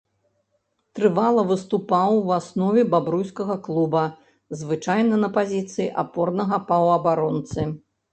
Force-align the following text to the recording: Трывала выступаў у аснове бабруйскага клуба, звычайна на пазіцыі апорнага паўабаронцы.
Трывала 0.99 1.41
выступаў 1.49 2.11
у 2.27 2.31
аснове 2.37 2.81
бабруйскага 2.93 3.57
клуба, 3.67 4.03
звычайна 4.61 5.15
на 5.25 5.29
пазіцыі 5.37 5.87
апорнага 6.05 6.61
паўабаронцы. 6.71 7.61